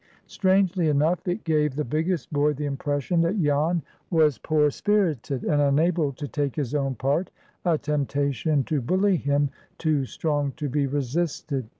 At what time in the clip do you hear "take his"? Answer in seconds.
6.27-6.73